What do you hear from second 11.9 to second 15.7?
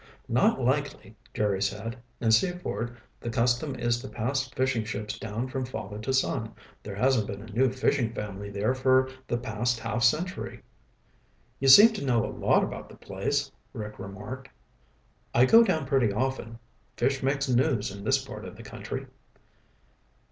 to know a lot about the place," Rick remarked. "I go